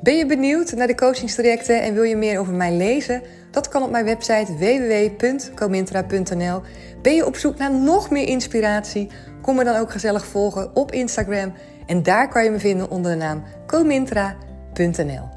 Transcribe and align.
Ben 0.00 0.16
je 0.16 0.26
benieuwd 0.26 0.72
naar 0.72 0.86
de 0.86 0.94
coachingstrajecten 0.94 1.82
en 1.82 1.94
wil 1.94 2.02
je 2.02 2.16
meer 2.16 2.38
over 2.38 2.52
mij 2.52 2.72
lezen? 2.72 3.22
Dat 3.50 3.68
kan 3.68 3.82
op 3.82 3.90
mijn 3.90 4.04
website 4.04 4.56
www.comintra.nl. 4.56 6.62
Ben 7.02 7.14
je 7.14 7.26
op 7.26 7.36
zoek 7.36 7.56
naar 7.56 7.74
nog 7.74 8.10
meer 8.10 8.28
inspiratie? 8.28 9.10
Kom 9.42 9.56
me 9.56 9.64
dan 9.64 9.76
ook 9.76 9.90
gezellig 9.90 10.26
volgen 10.26 10.76
op 10.76 10.92
Instagram. 10.92 11.52
En 11.86 12.02
daar 12.02 12.28
kan 12.28 12.44
je 12.44 12.50
me 12.50 12.58
vinden 12.58 12.90
onder 12.90 13.12
de 13.12 13.16
naam 13.16 13.44
comintra.nl. 13.66 15.28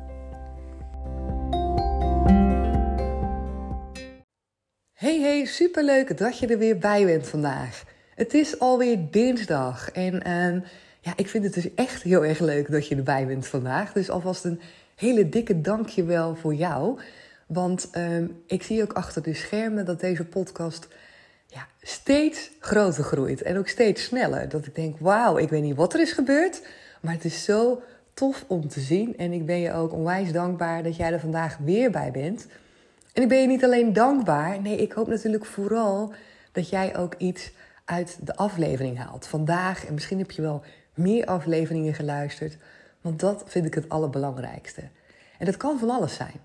Hey 4.94 5.20
hey, 5.20 5.46
superleuk 5.46 6.18
dat 6.18 6.40
je 6.40 6.48
er 6.48 6.58
weer 6.58 6.78
bij 6.78 7.06
bent 7.06 7.28
vandaag. 7.28 7.84
Het 8.16 8.34
is 8.34 8.60
alweer 8.60 8.98
dinsdag 9.12 9.92
en 9.92 10.22
ehm, 10.22 10.60
ja, 11.00 11.14
ik 11.16 11.30
vind 11.30 11.44
het 11.44 11.54
dus 11.54 11.74
echt 11.74 12.02
heel 12.02 12.26
erg 12.26 12.40
leuk 12.40 12.72
dat 12.72 12.88
je 12.88 12.96
erbij 12.96 13.28
bent 13.28 13.48
vandaag. 13.48 13.94
Dus 13.94 14.10
alvast 14.10 14.44
een 14.44 14.62
hele 14.96 15.30
dikke 15.30 15.62
dankjewel 15.62 16.36
voor 16.36 16.54
jou. 16.54 17.00
Want 17.48 17.90
ehm, 17.92 18.28
ik 18.46 18.64
zie 18.64 18.82
ook 18.82 18.94
achter 18.94 19.24
de 19.24 19.34
schermen 19.34 19.86
dat 19.86 20.00
deze 20.00 20.26
podcast 20.26 20.88
ja, 21.46 21.68
steeds 21.82 22.52
groter 22.60 23.04
groeit. 23.04 23.42
En 23.42 23.58
ook 23.58 23.68
steeds 23.68 24.04
sneller. 24.04 24.50
Dat 24.50 24.66
ik 24.66 24.76
denk, 24.76 25.00
wauw, 25.00 25.38
ik 25.38 25.50
weet 25.50 25.62
niet 25.62 25.76
wat 25.76 25.94
er 25.94 26.00
is 26.00 26.12
gebeurd. 26.12 26.62
Maar 27.02 27.14
het 27.14 27.26
is 27.26 27.44
zo 27.44 27.82
tof 28.14 28.46
om 28.48 28.68
te 28.68 28.80
zien. 28.80 29.18
En 29.18 29.34
ik 29.34 29.46
ben 29.46 29.60
je 29.60 29.74
ook 29.74 29.94
onwijs 29.94 30.32
dankbaar 30.32 30.84
dat 30.84 30.96
jij 30.96 31.14
er 31.14 31.20
vandaag 31.20 31.58
weer 31.58 31.92
bij 31.92 32.12
bent. 32.12 32.48
En 33.14 33.22
ik 33.22 33.30
ben 33.30 33.42
je 33.42 33.48
niet 33.48 33.64
alleen 33.64 33.94
dankbaar. 33.94 34.62
Nee, 34.62 34.78
ik 34.78 34.92
hoop 34.92 35.08
natuurlijk 35.08 35.46
vooral 35.46 36.14
dat 36.52 36.70
jij 36.70 36.98
ook 36.98 37.16
iets 37.18 37.52
uit 37.86 38.18
de 38.22 38.36
aflevering 38.36 38.98
haalt. 38.98 39.28
Vandaag, 39.28 39.86
en 39.86 39.94
misschien 39.94 40.18
heb 40.18 40.32
je 40.32 40.42
wel 40.42 40.64
meer 41.00 41.26
afleveringen 41.26 41.94
geluisterd. 41.94 42.58
Want 43.02 43.20
dat 43.20 43.44
vind 43.46 43.66
ik 43.66 43.74
het 43.74 43.90
allerbelangrijkste. 43.90 44.82
En 45.38 45.46
dat 45.46 45.58
kan 45.58 45.80
van 45.80 45.90
alles 45.90 46.16
zijn. 46.16 46.42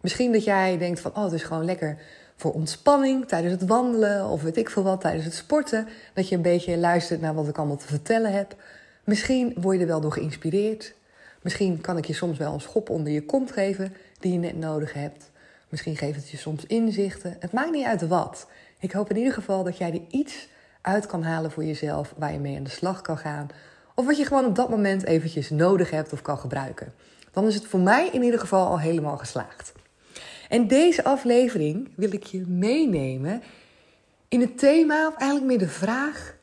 Misschien 0.00 0.32
dat 0.32 0.44
jij 0.44 0.78
denkt 0.78 1.00
van, 1.00 1.10
oh, 1.14 1.24
het 1.24 1.32
is 1.32 1.42
gewoon 1.42 1.64
lekker 1.64 1.98
voor 2.36 2.52
ontspanning 2.52 3.28
tijdens 3.28 3.52
het 3.52 3.68
wandelen 3.68 4.24
of 4.24 4.42
weet 4.42 4.56
ik 4.56 4.70
veel 4.70 4.82
wat, 4.82 5.00
tijdens 5.00 5.24
het 5.24 5.34
sporten. 5.34 5.88
Dat 6.14 6.28
je 6.28 6.34
een 6.34 6.42
beetje 6.42 6.78
luistert 6.78 7.20
naar 7.20 7.34
wat 7.34 7.48
ik 7.48 7.58
allemaal 7.58 7.76
te 7.76 7.86
vertellen 7.86 8.32
heb. 8.32 8.56
Misschien 9.04 9.54
word 9.56 9.76
je 9.76 9.82
er 9.82 9.88
wel 9.88 10.00
door 10.00 10.12
geïnspireerd. 10.12 10.94
Misschien 11.42 11.80
kan 11.80 11.96
ik 11.96 12.04
je 12.04 12.12
soms 12.12 12.38
wel 12.38 12.52
een 12.52 12.60
schop 12.60 12.90
onder 12.90 13.12
je 13.12 13.24
kont 13.24 13.52
geven 13.52 13.94
die 14.18 14.32
je 14.32 14.38
net 14.38 14.58
nodig 14.58 14.92
hebt. 14.92 15.30
Misschien 15.68 15.96
geeft 15.96 16.16
het 16.16 16.28
je 16.28 16.36
soms 16.36 16.66
inzichten. 16.66 17.36
Het 17.38 17.52
maakt 17.52 17.70
niet 17.70 17.86
uit 17.86 18.08
wat. 18.08 18.46
Ik 18.78 18.92
hoop 18.92 19.10
in 19.10 19.16
ieder 19.16 19.32
geval 19.32 19.62
dat 19.64 19.76
jij 19.78 19.92
er 19.92 20.02
iets 20.08 20.48
uit 20.80 21.06
kan 21.06 21.22
halen 21.22 21.50
voor 21.50 21.64
jezelf 21.64 22.14
waar 22.16 22.32
je 22.32 22.38
mee 22.38 22.56
aan 22.56 22.62
de 22.62 22.70
slag 22.70 23.00
kan 23.00 23.18
gaan. 23.18 23.48
Of 24.00 24.06
wat 24.06 24.16
je 24.16 24.24
gewoon 24.24 24.44
op 24.44 24.54
dat 24.54 24.70
moment 24.70 25.04
eventjes 25.04 25.50
nodig 25.50 25.90
hebt 25.90 26.12
of 26.12 26.22
kan 26.22 26.38
gebruiken. 26.38 26.92
Dan 27.32 27.46
is 27.46 27.54
het 27.54 27.66
voor 27.66 27.80
mij 27.80 28.08
in 28.12 28.22
ieder 28.22 28.40
geval 28.40 28.66
al 28.66 28.78
helemaal 28.78 29.18
geslaagd. 29.18 29.72
En 30.48 30.68
deze 30.68 31.04
aflevering 31.04 31.92
wil 31.96 32.12
ik 32.12 32.24
je 32.24 32.46
meenemen 32.46 33.42
in 34.28 34.40
het 34.40 34.58
thema, 34.58 35.06
of 35.06 35.16
eigenlijk 35.16 35.50
meer 35.50 35.68
de 35.68 35.72
vraag 35.72 36.34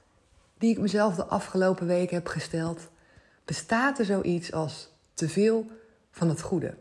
die 0.57 0.72
ik 0.72 0.79
mezelf 0.79 1.16
de 1.16 1.25
afgelopen 1.25 1.88
weken 1.88 2.16
heb 2.16 2.28
gesteld. 2.28 2.88
Bestaat 3.45 4.00
er 4.00 4.06
zoiets 4.06 4.53
als 4.53 4.89
te 5.13 5.29
veel 5.29 5.66
van 6.12 6.29
het 6.29 6.41
goede? 6.41 6.74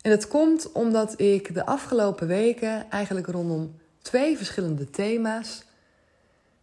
En 0.00 0.10
dat 0.10 0.28
komt 0.28 0.72
omdat 0.72 1.20
ik 1.20 1.54
de 1.54 1.66
afgelopen 1.66 2.26
weken 2.26 2.90
eigenlijk 2.90 3.26
rondom 3.26 3.76
twee 4.02 4.36
verschillende 4.36 4.90
thema's 4.90 5.62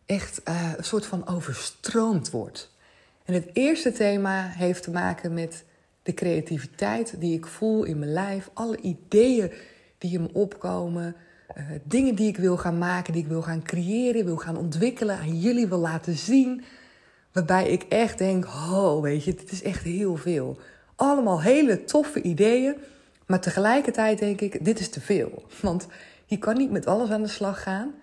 echt 0.05 0.41
uh, 0.49 0.71
een 0.77 0.83
soort 0.83 1.05
van 1.05 1.27
overstroomd 1.27 2.29
word. 2.29 2.75
En 3.27 3.33
het 3.33 3.49
eerste 3.53 3.91
thema 3.91 4.47
heeft 4.47 4.83
te 4.83 4.91
maken 4.91 5.33
met 5.33 5.65
de 6.03 6.13
creativiteit 6.13 7.19
die 7.19 7.33
ik 7.33 7.45
voel 7.45 7.83
in 7.83 7.99
mijn 7.99 8.13
lijf, 8.13 8.49
alle 8.53 8.77
ideeën 8.81 9.51
die 9.97 10.13
in 10.13 10.21
me 10.21 10.29
opkomen, 10.33 11.15
uh, 11.57 11.63
dingen 11.83 12.15
die 12.15 12.27
ik 12.27 12.37
wil 12.37 12.57
gaan 12.57 12.77
maken, 12.77 13.13
die 13.13 13.21
ik 13.21 13.27
wil 13.27 13.41
gaan 13.41 13.63
creëren, 13.63 14.25
wil 14.25 14.37
gaan 14.37 14.57
ontwikkelen, 14.57 15.17
aan 15.17 15.39
jullie 15.39 15.67
wil 15.67 15.77
laten 15.77 16.15
zien. 16.15 16.63
Waarbij 17.31 17.69
ik 17.69 17.83
echt 17.83 18.17
denk, 18.17 18.45
oh 18.45 19.01
weet 19.01 19.23
je, 19.23 19.33
dit 19.33 19.51
is 19.51 19.63
echt 19.63 19.83
heel 19.83 20.15
veel. 20.15 20.57
Allemaal 20.95 21.41
hele 21.41 21.83
toffe 21.83 22.21
ideeën, 22.21 22.75
maar 23.25 23.39
tegelijkertijd 23.39 24.19
denk 24.19 24.41
ik, 24.41 24.65
dit 24.65 24.79
is 24.79 24.89
te 24.89 25.01
veel. 25.01 25.43
Want 25.61 25.87
je 26.25 26.37
kan 26.37 26.57
niet 26.57 26.71
met 26.71 26.85
alles 26.85 27.09
aan 27.09 27.21
de 27.21 27.27
slag 27.27 27.63
gaan. 27.63 27.93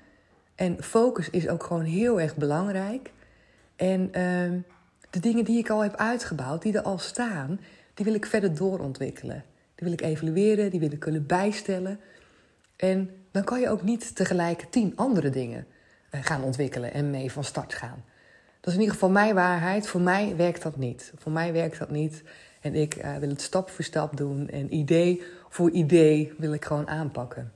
En 0.55 0.83
focus 0.83 1.31
is 1.31 1.49
ook 1.49 1.63
gewoon 1.63 1.85
heel 1.85 2.21
erg 2.21 2.37
belangrijk. 2.37 3.13
En 3.77 4.11
uh, 4.17 4.61
de 5.15 5.21
dingen 5.21 5.45
die 5.45 5.59
ik 5.59 5.71
al 5.71 5.83
heb 5.83 5.97
uitgebouwd, 5.97 6.63
die 6.63 6.77
er 6.77 6.83
al 6.83 6.99
staan, 6.99 7.61
die 7.95 8.05
wil 8.05 8.15
ik 8.15 8.27
verder 8.27 8.55
doorontwikkelen. 8.55 9.45
Die 9.75 9.85
wil 9.89 9.93
ik 9.93 10.01
evalueren, 10.01 10.71
die 10.71 10.81
wil 10.81 10.93
ik 10.93 11.01
kunnen 11.01 11.27
bijstellen. 11.27 12.01
En 12.77 13.11
dan 13.31 13.45
kan 13.45 13.61
je 13.61 13.69
ook 13.69 13.83
niet 13.83 14.17
tegelijk 14.17 14.67
tien 14.71 14.93
andere 14.97 15.31
dingen 15.31 15.67
uh, 16.11 16.21
gaan 16.23 16.43
ontwikkelen 16.43 16.93
en 16.93 17.11
mee 17.11 17.33
van 17.33 17.45
start 17.45 17.75
gaan. 17.75 18.05
Dat 18.61 18.67
is 18.67 18.75
in 18.75 18.81
ieder 18.81 18.95
geval 18.95 19.11
mijn 19.11 19.35
waarheid. 19.35 19.87
Voor 19.87 20.01
mij 20.01 20.37
werkt 20.37 20.63
dat 20.63 20.77
niet. 20.77 21.13
Voor 21.17 21.33
mij 21.33 21.53
werkt 21.53 21.79
dat 21.79 21.91
niet. 21.91 22.23
En 22.61 22.75
ik 22.75 22.97
uh, 22.97 23.17
wil 23.17 23.29
het 23.29 23.43
stap 23.43 23.71
voor 23.71 23.85
stap 23.85 24.17
doen. 24.17 24.49
En 24.49 24.75
idee 24.75 25.23
voor 25.49 25.71
idee 25.71 26.33
wil 26.39 26.53
ik 26.53 26.65
gewoon 26.65 26.89
aanpakken. 26.89 27.53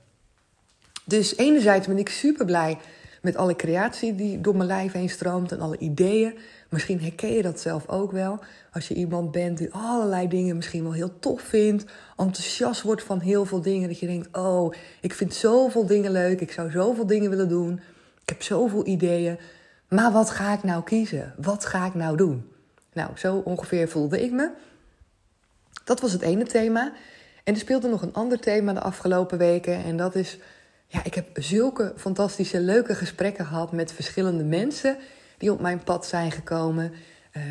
Dus 1.05 1.37
enerzijds 1.37 1.87
ben 1.87 1.97
ik 1.97 2.09
super 2.09 2.45
blij 2.45 2.77
met 3.21 3.35
alle 3.35 3.55
creatie 3.55 4.15
die 4.15 4.41
door 4.41 4.55
mijn 4.55 4.67
lijf 4.67 4.91
heen 4.91 5.09
stroomt 5.09 5.51
en 5.51 5.59
alle 5.59 5.77
ideeën. 5.77 6.37
Misschien 6.69 7.01
herken 7.01 7.33
je 7.33 7.41
dat 7.41 7.59
zelf 7.59 7.87
ook 7.87 8.11
wel. 8.11 8.39
Als 8.71 8.87
je 8.87 8.93
iemand 8.93 9.31
bent 9.31 9.57
die 9.57 9.73
allerlei 9.73 10.27
dingen 10.27 10.55
misschien 10.55 10.83
wel 10.83 10.93
heel 10.93 11.19
tof 11.19 11.41
vindt, 11.41 11.85
enthousiast 12.17 12.81
wordt 12.81 13.03
van 13.03 13.19
heel 13.19 13.45
veel 13.45 13.61
dingen, 13.61 13.87
dat 13.87 13.99
je 13.99 14.07
denkt: 14.07 14.37
Oh, 14.37 14.73
ik 15.01 15.13
vind 15.13 15.33
zoveel 15.33 15.85
dingen 15.85 16.11
leuk, 16.11 16.41
ik 16.41 16.51
zou 16.51 16.71
zoveel 16.71 17.05
dingen 17.05 17.29
willen 17.29 17.49
doen, 17.49 17.73
ik 18.21 18.29
heb 18.29 18.41
zoveel 18.41 18.87
ideeën. 18.87 19.37
Maar 19.89 20.11
wat 20.11 20.29
ga 20.29 20.53
ik 20.53 20.63
nou 20.63 20.83
kiezen? 20.83 21.33
Wat 21.37 21.65
ga 21.65 21.85
ik 21.85 21.93
nou 21.93 22.17
doen? 22.17 22.51
Nou, 22.93 23.09
zo 23.15 23.35
ongeveer 23.35 23.89
voelde 23.89 24.23
ik 24.23 24.31
me. 24.31 24.49
Dat 25.83 25.99
was 25.99 26.11
het 26.11 26.21
ene 26.21 26.43
thema. 26.43 26.93
En 27.43 27.53
er 27.53 27.59
speelde 27.59 27.87
nog 27.87 28.01
een 28.01 28.13
ander 28.13 28.39
thema 28.39 28.73
de 28.73 28.79
afgelopen 28.79 29.37
weken. 29.37 29.83
En 29.83 29.97
dat 29.97 30.15
is 30.15 30.37
ja, 30.91 31.03
ik 31.03 31.13
heb 31.13 31.27
zulke 31.33 31.93
fantastische, 31.95 32.59
leuke 32.59 32.95
gesprekken 32.95 33.45
gehad 33.45 33.71
met 33.71 33.91
verschillende 33.91 34.43
mensen 34.43 34.97
die 35.37 35.51
op 35.51 35.61
mijn 35.61 35.83
pad 35.83 36.05
zijn 36.05 36.31
gekomen. 36.31 36.91
Uh, 37.37 37.43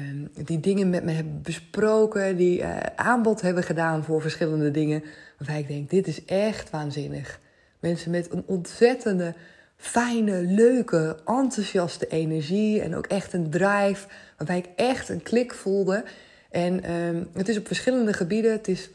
die 0.45 0.61
dingen 0.61 0.91
met 0.91 1.05
me 1.05 1.13
hebben 1.13 1.43
besproken, 1.43 2.37
die 2.37 2.61
uh, 2.61 2.77
aanbod 2.97 3.41
hebben 3.41 3.63
gedaan 3.63 4.05
voor 4.05 4.21
verschillende 4.21 4.71
dingen. 4.71 5.05
Waarbij 5.39 5.59
ik 5.59 5.69
denk, 5.69 5.91
dit 5.91 6.07
is 6.07 6.25
echt 6.25 6.71
waanzinnig. 6.71 7.41
Mensen 7.81 8.11
met 8.11 8.33
een 8.33 8.43
ontzettende, 8.47 9.35
fijne, 9.77 10.43
leuke, 10.43 11.19
enthousiaste 11.25 12.07
energie 12.07 12.81
en 12.81 12.97
ook 12.97 13.07
echt 13.07 13.33
een 13.33 13.51
drive. 13.51 14.07
Waarbij 14.37 14.59
ik 14.59 14.69
echt 14.77 15.09
een 15.09 15.23
klik 15.23 15.55
voelde. 15.55 16.05
En 16.51 16.85
uh, 16.91 17.23
het 17.33 17.49
is 17.49 17.59
op 17.59 17.67
verschillende 17.67 18.13
gebieden. 18.13 18.53
Het 18.53 18.69
is 18.69 18.91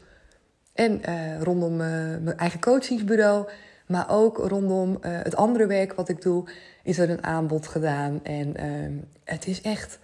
en 0.72 1.00
uh, 1.08 1.42
rondom 1.42 1.76
mijn 1.76 2.36
eigen 2.36 2.60
coachingsbureau. 2.60 3.48
Maar 3.86 4.06
ook 4.10 4.38
rondom 4.38 4.90
uh, 4.90 4.96
het 5.02 5.36
andere 5.36 5.66
werk 5.66 5.94
wat 5.94 6.08
ik 6.08 6.22
doe, 6.22 6.44
is 6.82 6.98
er 6.98 7.10
een 7.10 7.24
aanbod 7.24 7.66
gedaan. 7.66 8.20
En 8.22 8.54
uh, 8.56 9.02
het 9.24 9.46
is 9.46 9.60
echt. 9.60 9.98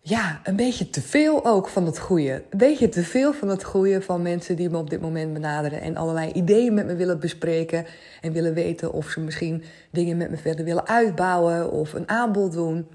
ja, 0.00 0.40
een 0.44 0.56
beetje 0.56 0.90
te 0.90 1.00
veel 1.00 1.44
ook 1.44 1.68
van 1.68 1.86
het 1.86 1.98
goede. 1.98 2.42
Een 2.50 2.58
beetje 2.58 2.88
te 2.88 3.02
veel 3.02 3.32
van 3.32 3.48
het 3.48 3.64
goede 3.64 4.02
van 4.02 4.22
mensen 4.22 4.56
die 4.56 4.70
me 4.70 4.78
op 4.78 4.90
dit 4.90 5.00
moment 5.00 5.32
benaderen 5.32 5.80
en 5.80 5.96
allerlei 5.96 6.32
ideeën 6.32 6.74
met 6.74 6.86
me 6.86 6.94
willen 6.94 7.20
bespreken 7.20 7.86
en 8.20 8.32
willen 8.32 8.54
weten 8.54 8.92
of 8.92 9.08
ze 9.08 9.20
misschien 9.20 9.64
dingen 9.90 10.16
met 10.16 10.30
me 10.30 10.36
verder 10.36 10.64
willen 10.64 10.86
uitbouwen 10.86 11.70
of 11.70 11.92
een 11.92 12.08
aanbod 12.08 12.52
doen. 12.52 12.86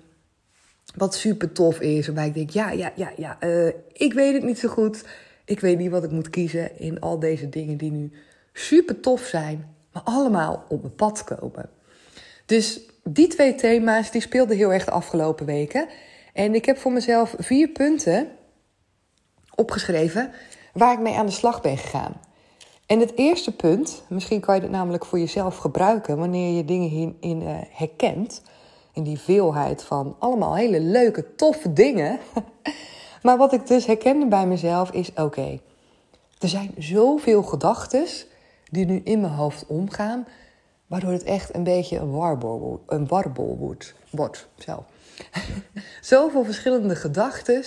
Wat 0.96 1.16
super 1.16 1.52
tof 1.52 1.80
is, 1.80 2.06
waarbij 2.06 2.28
ik 2.28 2.34
denk, 2.34 2.50
ja, 2.50 2.72
ja, 2.72 2.92
ja, 2.96 3.12
ja, 3.16 3.38
uh, 3.44 3.68
ik 3.94 4.14
weet 4.14 4.34
het 4.34 4.44
niet 4.44 4.60
zo 4.60 4.70
goed. 4.70 5.04
Ik 5.46 5.60
weet 5.60 5.78
niet 5.78 5.92
wat 5.92 6.04
ik 6.04 6.12
moet 6.12 6.30
kiezen 6.30 6.80
in 6.80 7.00
al 7.00 7.20
deze 7.20 7.50
dingen 7.50 7.78
die 7.78 7.92
nu 7.92 8.12
super 8.60 9.00
tof 9.00 9.22
zijn, 9.22 9.76
maar 9.94 10.04
allemaal 10.04 10.64
op 10.68 10.82
mijn 10.82 10.96
pad 10.96 11.24
komen. 11.24 11.70
Dus 12.46 12.80
die 13.04 13.28
twee 13.28 13.56
thema's 13.56 14.12
die 14.12 14.22
speelden 14.22 14.58
heel 14.58 14.74
erg 14.74 14.86
de 14.86 14.92
afgelopen 14.92 15.46
weken. 15.46 15.88
En 16.34 16.56
ik 16.56 16.66
heb 16.66 16.78
voor 16.78 16.92
mezelf 16.92 17.36
vier 17.38 17.68
punten 17.68 18.28
opgeschreven 19.56 20.32
waar 20.74 20.94
ik 20.94 21.00
mee 21.00 21.16
aan 21.16 21.26
de 21.26 21.32
slag 21.32 21.62
ben 21.62 21.78
gegaan. 21.78 22.22
En 22.86 23.00
het 23.00 23.12
eerste 23.16 23.56
punt, 23.56 24.04
misschien 24.10 24.40
kan 24.40 24.56
je 24.56 24.62
het 24.62 24.72
namelijk 24.72 25.06
voor 25.06 25.20
jezelf 25.20 25.58
gebruiken 25.58 26.18
wanneer 26.18 26.56
je 26.56 26.66
dingen 26.66 26.90
hierin 26.90 27.42
uh, 27.42 27.58
herkent. 27.70 28.42
In 28.94 29.04
die 29.04 29.20
veelheid 29.20 29.84
van 29.84 30.16
allemaal 30.20 30.56
hele 30.56 30.80
leuke, 30.80 31.36
toffe 31.36 31.74
dingen. 31.74 32.20
maar 33.24 33.38
wat 33.38 33.54
ik 33.54 33.68
dus 33.68 33.86
herkende 33.86 34.28
bij 34.28 34.48
mezelf 34.48 34.92
is: 34.92 35.14
oké, 35.16 35.60
er 36.40 36.48
zijn 36.48 36.72
zoveel 36.78 37.44
gedachten 37.44 38.08
die 38.70 38.86
nu 38.86 39.02
in 39.04 39.22
mijn 39.22 39.34
hoofd 39.34 39.66
omgaan, 39.66 40.28
waardoor 40.88 41.12
het 41.12 41.24
echt 41.24 41.56
een 41.56 41.64
beetje 41.64 41.98
een 41.98 42.12
warbel, 42.12 42.84
een 42.88 43.08
warbel 43.08 43.58
wordt. 43.58 43.94
wordt 44.10 44.48
zo. 44.58 44.86
Zoveel 46.02 46.46
verschillende 46.46 46.96
gedachten. 46.96 47.64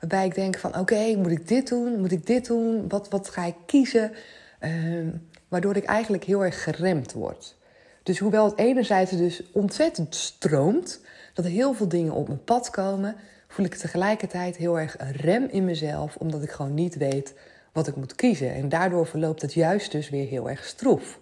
Waarbij 0.00 0.26
ik 0.26 0.34
denk 0.34 0.58
van 0.58 0.78
oké, 0.78 1.16
moet 1.16 1.30
ik 1.30 1.48
dit 1.48 1.68
doen? 1.68 2.00
Moet 2.00 2.12
ik 2.12 2.26
dit 2.26 2.46
doen? 2.46 2.88
Wat, 2.88 3.08
wat 3.08 3.28
ga 3.28 3.44
ik 3.44 3.54
kiezen? 3.66 4.12
Uh, 4.60 5.08
waardoor 5.48 5.76
ik 5.76 5.84
eigenlijk 5.84 6.24
heel 6.24 6.44
erg 6.44 6.62
geremd 6.62 7.12
word. 7.12 7.56
Dus 8.02 8.18
hoewel 8.18 8.44
het 8.44 8.58
enerzijds 8.58 9.10
dus 9.10 9.42
ontzettend 9.52 10.14
stroomt, 10.14 11.00
dat 11.34 11.44
er 11.44 11.50
heel 11.50 11.74
veel 11.74 11.88
dingen 11.88 12.12
op 12.12 12.28
mijn 12.28 12.44
pad 12.44 12.70
komen, 12.70 13.16
voel 13.48 13.66
ik 13.66 13.74
tegelijkertijd 13.74 14.56
heel 14.56 14.78
erg 14.78 14.98
een 14.98 15.12
rem 15.12 15.48
in 15.50 15.64
mezelf, 15.64 16.16
omdat 16.16 16.42
ik 16.42 16.50
gewoon 16.50 16.74
niet 16.74 16.96
weet 16.96 17.34
wat 17.76 17.86
ik 17.86 17.96
moet 17.96 18.14
kiezen. 18.14 18.54
En 18.54 18.68
daardoor 18.68 19.06
verloopt 19.06 19.42
het 19.42 19.52
juist 19.52 19.92
dus 19.92 20.08
weer 20.08 20.26
heel 20.26 20.50
erg 20.50 20.64
stroef. 20.64 21.18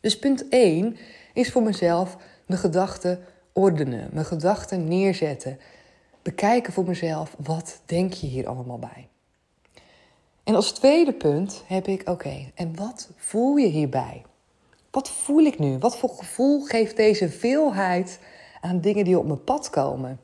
Dus 0.00 0.18
punt 0.18 0.48
1 0.48 0.96
is 1.32 1.50
voor 1.50 1.62
mezelf 1.62 2.16
mijn 2.46 2.60
gedachten 2.60 3.24
ordenen, 3.52 4.08
mijn 4.12 4.24
gedachten 4.24 4.88
neerzetten. 4.88 5.58
Bekijken 6.22 6.72
voor 6.72 6.84
mezelf, 6.84 7.34
wat 7.38 7.80
denk 7.84 8.12
je 8.12 8.26
hier 8.26 8.48
allemaal 8.48 8.78
bij? 8.78 9.08
En 10.44 10.54
als 10.54 10.72
tweede 10.72 11.12
punt 11.12 11.62
heb 11.66 11.86
ik, 11.86 12.08
oké, 12.08 12.50
en 12.54 12.76
wat 12.76 13.10
voel 13.16 13.56
je 13.56 13.66
hierbij? 13.66 14.22
Wat 14.90 15.10
voel 15.10 15.44
ik 15.44 15.58
nu? 15.58 15.78
Wat 15.78 15.98
voor 15.98 16.10
gevoel 16.10 16.60
geeft 16.60 16.96
deze 16.96 17.28
veelheid 17.28 18.18
aan 18.60 18.80
dingen 18.80 19.04
die 19.04 19.18
op 19.18 19.26
mijn 19.26 19.44
pad 19.44 19.70
komen? 19.70 20.20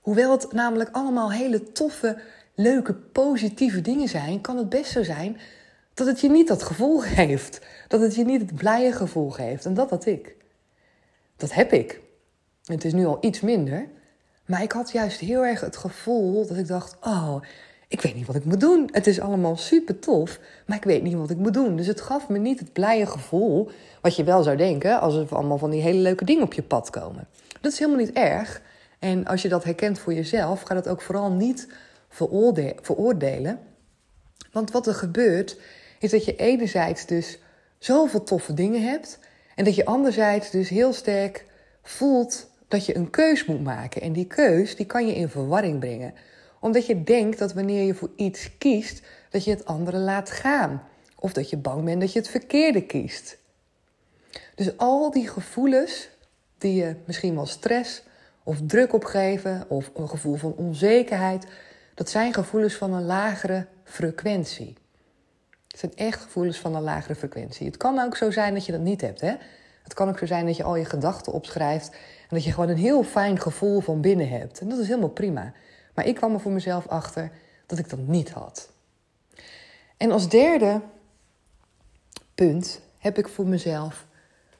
Hoewel 0.00 0.30
het 0.30 0.52
namelijk 0.52 0.90
allemaal 0.92 1.32
hele 1.32 1.72
toffe, 1.72 2.20
leuke, 2.54 2.94
positieve 2.94 3.80
dingen 3.80 4.08
zijn, 4.08 4.40
kan 4.40 4.56
het 4.56 4.68
best 4.68 4.90
zo 4.90 5.02
zijn 5.02 5.38
dat 5.94 6.06
het 6.06 6.20
je 6.20 6.30
niet 6.30 6.48
dat 6.48 6.62
gevoel 6.62 6.98
geeft. 7.16 7.60
Dat 7.88 8.00
het 8.00 8.14
je 8.14 8.24
niet 8.24 8.40
het 8.40 8.54
blije 8.54 8.92
gevoel 8.92 9.30
geeft. 9.30 9.64
En 9.64 9.74
dat 9.74 9.90
had 9.90 10.06
ik. 10.06 10.36
Dat 11.36 11.54
heb 11.54 11.72
ik. 11.72 12.00
Het 12.64 12.84
is 12.84 12.92
nu 12.92 13.06
al 13.06 13.18
iets 13.20 13.40
minder. 13.40 13.88
Maar 14.46 14.62
ik 14.62 14.72
had 14.72 14.90
juist 14.90 15.20
heel 15.20 15.44
erg 15.44 15.60
het 15.60 15.76
gevoel 15.76 16.46
dat 16.46 16.56
ik 16.56 16.66
dacht: 16.66 16.96
oh, 17.00 17.36
ik 17.88 18.00
weet 18.00 18.14
niet 18.14 18.26
wat 18.26 18.36
ik 18.36 18.44
moet 18.44 18.60
doen. 18.60 18.88
Het 18.92 19.06
is 19.06 19.20
allemaal 19.20 19.56
super 19.56 19.98
tof, 19.98 20.40
maar 20.66 20.76
ik 20.76 20.84
weet 20.84 21.02
niet 21.02 21.14
wat 21.14 21.30
ik 21.30 21.36
moet 21.36 21.54
doen. 21.54 21.76
Dus 21.76 21.86
het 21.86 22.00
gaf 22.00 22.28
me 22.28 22.38
niet 22.38 22.58
het 22.58 22.72
blije 22.72 23.06
gevoel, 23.06 23.70
wat 24.00 24.16
je 24.16 24.24
wel 24.24 24.42
zou 24.42 24.56
denken 24.56 25.00
als 25.00 25.14
er 25.14 25.26
allemaal 25.30 25.58
van 25.58 25.70
die 25.70 25.82
hele 25.82 25.98
leuke 25.98 26.24
dingen 26.24 26.42
op 26.42 26.52
je 26.52 26.62
pad 26.62 26.90
komen. 26.90 27.26
Dat 27.60 27.72
is 27.72 27.78
helemaal 27.78 28.00
niet 28.00 28.12
erg. 28.12 28.62
En 28.98 29.26
als 29.26 29.42
je 29.42 29.48
dat 29.48 29.64
herkent 29.64 29.98
voor 29.98 30.14
jezelf, 30.14 30.62
ga 30.62 30.74
dat 30.74 30.88
ook 30.88 31.02
vooral 31.02 31.30
niet 31.30 31.68
veroordelen. 32.80 33.58
Want 34.52 34.70
wat 34.70 34.86
er 34.86 34.94
gebeurt, 34.94 35.56
is 35.98 36.10
dat 36.10 36.24
je 36.24 36.36
enerzijds 36.36 37.06
dus 37.06 37.38
zoveel 37.78 38.22
toffe 38.22 38.54
dingen 38.54 38.82
hebt. 38.82 39.18
En 39.54 39.64
dat 39.64 39.74
je 39.74 39.84
anderzijds 39.84 40.50
dus 40.50 40.68
heel 40.68 40.92
sterk 40.92 41.46
voelt 41.82 42.46
dat 42.68 42.86
je 42.86 42.96
een 42.96 43.10
keus 43.10 43.44
moet 43.44 43.64
maken. 43.64 44.02
En 44.02 44.12
die 44.12 44.26
keus 44.26 44.76
die 44.76 44.86
kan 44.86 45.06
je 45.06 45.14
in 45.14 45.28
verwarring 45.28 45.78
brengen. 45.78 46.14
Omdat 46.60 46.86
je 46.86 47.02
denkt 47.02 47.38
dat 47.38 47.52
wanneer 47.52 47.84
je 47.84 47.94
voor 47.94 48.10
iets 48.16 48.58
kiest, 48.58 49.02
dat 49.30 49.44
je 49.44 49.50
het 49.50 49.64
andere 49.64 49.98
laat 49.98 50.30
gaan. 50.30 50.82
Of 51.18 51.32
dat 51.32 51.50
je 51.50 51.56
bang 51.56 51.84
bent 51.84 52.00
dat 52.00 52.12
je 52.12 52.18
het 52.18 52.28
verkeerde 52.28 52.86
kiest. 52.86 53.38
Dus 54.54 54.76
al 54.76 55.10
die 55.10 55.28
gevoelens 55.28 56.08
die 56.58 56.74
je 56.74 56.96
misschien 57.04 57.34
wel 57.34 57.46
stress 57.46 58.02
of 58.42 58.58
druk 58.66 58.92
opgeven 58.92 59.64
of 59.68 59.90
een 59.94 60.08
gevoel 60.08 60.36
van 60.36 60.54
onzekerheid, 60.56 61.46
dat 61.94 62.10
zijn 62.10 62.34
gevoelens 62.34 62.74
van 62.74 62.92
een 62.92 63.04
lagere 63.04 63.66
frequentie. 63.84 64.76
Het 65.68 65.78
zijn 65.78 65.94
echt 65.94 66.22
gevoelens 66.22 66.58
van 66.58 66.74
een 66.74 66.82
lagere 66.82 67.14
frequentie. 67.14 67.66
Het 67.66 67.76
kan 67.76 67.98
ook 67.98 68.16
zo 68.16 68.30
zijn 68.30 68.54
dat 68.54 68.66
je 68.66 68.72
dat 68.72 68.80
niet 68.80 69.00
hebt. 69.00 69.20
Hè? 69.20 69.34
Het 69.82 69.94
kan 69.94 70.08
ook 70.08 70.18
zo 70.18 70.26
zijn 70.26 70.46
dat 70.46 70.56
je 70.56 70.62
al 70.62 70.76
je 70.76 70.84
gedachten 70.84 71.32
opschrijft 71.32 71.88
en 72.28 72.36
dat 72.36 72.44
je 72.44 72.52
gewoon 72.52 72.68
een 72.68 72.76
heel 72.76 73.02
fijn 73.02 73.40
gevoel 73.40 73.80
van 73.80 74.00
binnen 74.00 74.28
hebt. 74.28 74.60
En 74.60 74.68
dat 74.68 74.78
is 74.78 74.88
helemaal 74.88 75.08
prima. 75.08 75.52
Maar 75.94 76.06
ik 76.06 76.14
kwam 76.14 76.34
er 76.34 76.40
voor 76.40 76.52
mezelf 76.52 76.86
achter 76.86 77.30
dat 77.66 77.78
ik 77.78 77.90
dat 77.90 77.98
niet 77.98 78.30
had. 78.30 78.72
En 79.96 80.10
als 80.10 80.28
derde 80.28 80.80
punt 82.34 82.80
heb 82.98 83.18
ik 83.18 83.28
voor 83.28 83.46
mezelf 83.46 84.06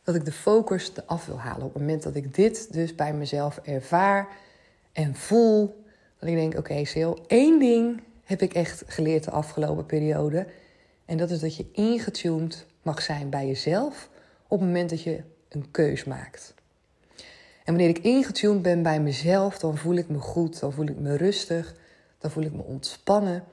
dat 0.02 0.14
ik 0.14 0.24
de 0.24 0.32
focus 0.32 0.92
eraf 0.96 1.26
wil 1.26 1.38
halen. 1.38 1.66
Op 1.66 1.72
het 1.72 1.82
moment 1.82 2.02
dat 2.02 2.14
ik 2.14 2.34
dit 2.34 2.72
dus 2.72 2.94
bij 2.94 3.14
mezelf 3.14 3.56
ervaar 3.56 4.28
en 4.92 5.14
voel, 5.14 5.83
dat 6.24 6.32
ik 6.32 6.40
denk: 6.40 6.58
oké, 6.58 6.70
okay, 6.70 6.84
Sil, 6.92 7.12
één 7.26 7.58
ding 7.58 8.02
heb 8.24 8.42
ik 8.42 8.54
echt 8.54 8.82
geleerd 8.86 9.24
de 9.24 9.30
afgelopen 9.30 9.86
periode. 9.86 10.46
En 11.04 11.16
dat 11.16 11.30
is 11.30 11.40
dat 11.40 11.56
je 11.56 11.66
ingetuned 11.72 12.66
mag 12.82 13.02
zijn 13.02 13.30
bij 13.30 13.46
jezelf 13.46 14.08
op 14.48 14.58
het 14.58 14.68
moment 14.68 14.90
dat 14.90 15.02
je 15.02 15.22
een 15.48 15.70
keus 15.70 16.04
maakt. 16.04 16.54
En 17.64 17.74
wanneer 17.74 17.88
ik 17.88 17.98
ingetuned 17.98 18.62
ben 18.62 18.82
bij 18.82 19.00
mezelf, 19.00 19.58
dan 19.58 19.76
voel 19.76 19.94
ik 19.94 20.08
me 20.08 20.18
goed, 20.18 20.60
dan 20.60 20.72
voel 20.72 20.86
ik 20.86 20.98
me 20.98 21.16
rustig, 21.16 21.74
dan 22.18 22.30
voel 22.30 22.44
ik 22.44 22.52
me 22.52 22.62
ontspannen. 22.62 23.44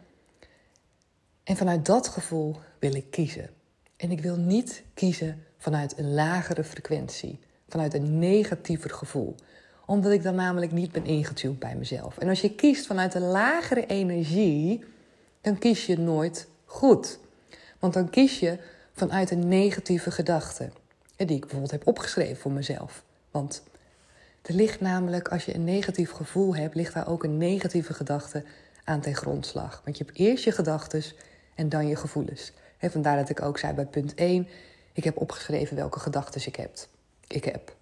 En 1.43 1.57
vanuit 1.57 1.85
dat 1.85 2.07
gevoel 2.07 2.55
wil 2.79 2.95
ik 2.95 3.11
kiezen. 3.11 3.49
En 3.97 4.11
ik 4.11 4.21
wil 4.21 4.35
niet 4.35 4.83
kiezen 4.93 5.43
vanuit 5.57 5.97
een 5.97 6.13
lagere 6.13 6.63
frequentie, 6.63 7.39
vanuit 7.67 7.93
een 7.93 8.19
negatiever 8.19 8.89
gevoel 8.89 9.35
omdat 9.91 10.11
ik 10.11 10.23
dan 10.23 10.35
namelijk 10.35 10.71
niet 10.71 10.91
ben 10.91 11.05
ingetuned 11.05 11.59
bij 11.59 11.75
mezelf. 11.75 12.17
En 12.17 12.29
als 12.29 12.41
je 12.41 12.55
kiest 12.55 12.85
vanuit 12.85 13.13
een 13.13 13.27
lagere 13.27 13.85
energie, 13.85 14.83
dan 15.41 15.57
kies 15.57 15.85
je 15.85 15.97
nooit 15.97 16.47
goed. 16.65 17.19
Want 17.79 17.93
dan 17.93 18.09
kies 18.09 18.39
je 18.39 18.57
vanuit 18.93 19.31
een 19.31 19.47
negatieve 19.47 20.11
gedachte. 20.11 20.69
Die 21.15 21.35
ik 21.35 21.39
bijvoorbeeld 21.41 21.71
heb 21.71 21.87
opgeschreven 21.87 22.37
voor 22.37 22.51
mezelf. 22.51 23.03
Want 23.31 23.63
er 24.41 24.53
ligt 24.53 24.81
namelijk, 24.81 25.27
als 25.27 25.45
je 25.45 25.55
een 25.55 25.63
negatief 25.63 26.11
gevoel 26.11 26.55
hebt, 26.55 26.75
ligt 26.75 26.93
daar 26.93 27.07
ook 27.07 27.23
een 27.23 27.37
negatieve 27.37 27.93
gedachte 27.93 28.43
aan 28.83 29.01
ten 29.01 29.15
grondslag. 29.15 29.81
Want 29.83 29.97
je 29.97 30.03
hebt 30.03 30.17
eerst 30.17 30.43
je 30.43 30.51
gedachten 30.51 31.03
en 31.55 31.69
dan 31.69 31.87
je 31.87 31.95
gevoelens. 31.95 32.51
En 32.77 32.91
vandaar 32.91 33.17
dat 33.17 33.29
ik 33.29 33.41
ook 33.41 33.57
zei 33.57 33.73
bij 33.73 33.85
punt 33.85 34.13
1, 34.13 34.47
ik 34.93 35.03
heb 35.03 35.17
opgeschreven 35.17 35.75
welke 35.75 35.99
gedachten 35.99 36.41
ik 36.45 36.55
heb. 36.55 36.77
Ik 37.27 37.43
heb. 37.43 37.79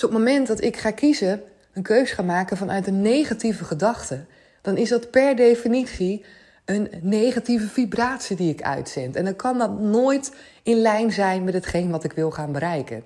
Dus 0.00 0.08
op 0.08 0.14
het 0.14 0.24
moment 0.24 0.46
dat 0.46 0.62
ik 0.62 0.76
ga 0.76 0.90
kiezen, 0.90 1.42
een 1.72 1.82
keuze 1.82 2.14
ga 2.14 2.22
maken 2.22 2.56
vanuit 2.56 2.86
een 2.86 3.00
negatieve 3.00 3.64
gedachte, 3.64 4.24
dan 4.60 4.76
is 4.76 4.88
dat 4.88 5.10
per 5.10 5.36
definitie 5.36 6.24
een 6.64 6.90
negatieve 7.02 7.68
vibratie 7.68 8.36
die 8.36 8.52
ik 8.52 8.62
uitzend. 8.62 9.16
En 9.16 9.24
dan 9.24 9.36
kan 9.36 9.58
dat 9.58 9.80
nooit 9.80 10.34
in 10.62 10.76
lijn 10.76 11.12
zijn 11.12 11.44
met 11.44 11.54
hetgeen 11.54 11.90
wat 11.90 12.04
ik 12.04 12.12
wil 12.12 12.30
gaan 12.30 12.52
bereiken. 12.52 13.02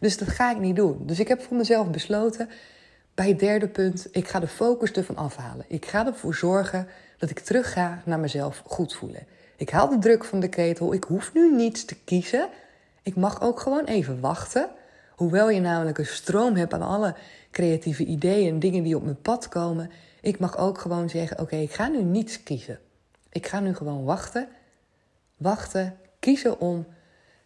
Dus 0.00 0.18
dat 0.18 0.28
ga 0.28 0.50
ik 0.50 0.58
niet 0.58 0.76
doen. 0.76 1.02
Dus 1.06 1.18
ik 1.20 1.28
heb 1.28 1.42
voor 1.42 1.56
mezelf 1.56 1.90
besloten, 1.90 2.48
bij 3.14 3.28
het 3.28 3.38
derde 3.38 3.68
punt, 3.68 4.08
ik 4.10 4.28
ga 4.28 4.40
de 4.40 4.48
focus 4.48 4.92
ervan 4.92 5.16
afhalen. 5.16 5.64
Ik 5.68 5.86
ga 5.86 6.06
ervoor 6.06 6.34
zorgen 6.34 6.88
dat 7.18 7.30
ik 7.30 7.38
terug 7.38 7.72
ga 7.72 8.02
naar 8.04 8.20
mezelf 8.20 8.62
goed 8.66 8.94
voelen. 8.94 9.26
Ik 9.56 9.70
haal 9.70 9.88
de 9.88 9.98
druk 9.98 10.24
van 10.24 10.40
de 10.40 10.48
ketel. 10.48 10.94
Ik 10.94 11.04
hoef 11.04 11.32
nu 11.34 11.54
niets 11.54 11.84
te 11.84 11.96
kiezen. 12.04 12.48
Ik 13.02 13.16
mag 13.16 13.42
ook 13.42 13.60
gewoon 13.60 13.84
even 13.84 14.20
wachten. 14.20 14.68
Hoewel 15.14 15.50
je 15.50 15.60
namelijk 15.60 15.98
een 15.98 16.06
stroom 16.06 16.54
hebt 16.54 16.72
aan 16.72 16.82
alle 16.82 17.14
creatieve 17.50 18.04
ideeën 18.04 18.48
en 18.48 18.58
dingen 18.58 18.82
die 18.82 18.96
op 18.96 19.02
mijn 19.02 19.20
pad 19.20 19.48
komen. 19.48 19.90
Ik 20.20 20.38
mag 20.38 20.58
ook 20.58 20.78
gewoon 20.78 21.10
zeggen: 21.10 21.38
Oké, 21.38 21.56
ik 21.56 21.72
ga 21.72 21.88
nu 21.88 22.02
niets 22.02 22.42
kiezen. 22.42 22.78
Ik 23.30 23.46
ga 23.46 23.60
nu 23.60 23.74
gewoon 23.74 24.04
wachten. 24.04 24.48
Wachten, 25.36 25.96
kiezen 26.18 26.60
om 26.60 26.86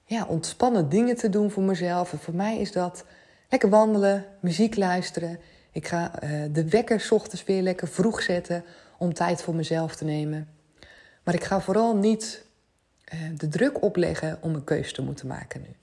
ja, 0.04 0.26
ontspannen 0.26 0.88
dingen 0.88 1.16
te 1.16 1.28
doen 1.28 1.50
voor 1.50 1.62
mezelf. 1.62 2.12
En 2.12 2.18
voor 2.18 2.34
mij 2.34 2.58
is 2.58 2.72
dat 2.72 3.04
lekker 3.48 3.68
wandelen, 3.68 4.24
muziek 4.40 4.76
luisteren 4.76 5.38
Ik 5.72 5.86
ga 5.86 6.22
uh, 6.22 6.42
de 6.52 6.68
wekker 6.68 7.08
ochtends 7.10 7.44
weer 7.44 7.62
lekker 7.62 7.88
vroeg 7.88 8.22
zetten 8.22 8.64
om 8.98 9.14
tijd 9.14 9.42
voor 9.42 9.54
mezelf 9.54 9.96
te 9.96 10.04
nemen. 10.04 10.48
Maar 11.24 11.34
ik 11.34 11.44
ga 11.44 11.60
vooral 11.60 11.96
niet 11.96 12.44
uh, 13.14 13.20
de 13.36 13.48
druk 13.48 13.82
opleggen 13.82 14.38
om 14.40 14.54
een 14.54 14.64
keuze 14.64 14.92
te 14.92 15.02
moeten 15.02 15.26
maken 15.26 15.60
nu. 15.60 15.76